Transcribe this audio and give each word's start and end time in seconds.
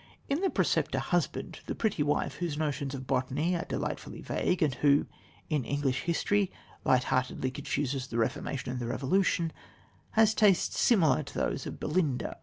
In 0.27 0.41
The 0.41 0.49
Preceptor 0.49 0.97
Husband, 0.97 1.59
the 1.67 1.75
pretty 1.75 2.01
wife, 2.01 2.37
whose 2.37 2.57
notions 2.57 2.95
of 2.95 3.05
botany 3.05 3.55
are 3.55 3.65
delightfully 3.65 4.19
vague, 4.19 4.63
and 4.63 4.73
who, 4.73 5.05
in 5.47 5.63
English 5.63 5.99
history, 6.01 6.51
light 6.83 7.03
heartedly 7.03 7.51
confuses 7.51 8.07
the 8.07 8.17
Reformation 8.17 8.71
and 8.71 8.79
the 8.79 8.87
Revolution, 8.87 9.53
has 10.13 10.33
tastes 10.33 10.79
similar 10.79 11.21
to 11.21 11.33
those 11.35 11.67
of 11.67 11.79
Belinda. 11.79 12.37